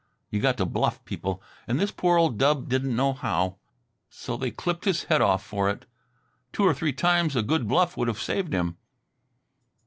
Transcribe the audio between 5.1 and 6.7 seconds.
off for it. Two